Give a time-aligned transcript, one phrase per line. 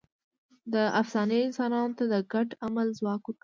[0.73, 3.39] دا افسانې انسانانو ته د ګډ عمل ځواک ورکوي.